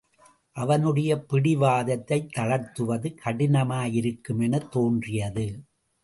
[0.51, 5.63] அவனுடைய பிடிவாதத்தைத் தளர்த்துவது கடினமாயிருக்குமெனத் தோன்றியது.